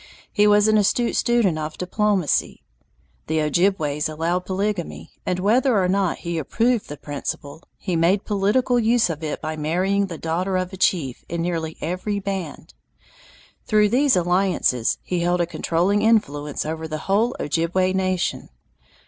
[0.31, 2.63] He was an astute student of diplomacy.
[3.27, 8.79] The Ojibways allowed polygamy, and whether or not he approved the principle, he made political
[8.79, 12.73] use of it by marrying the daughter of a chief in nearly every band.
[13.67, 18.49] Through these alliances he held a controlling influence over the whole Ojibway nation.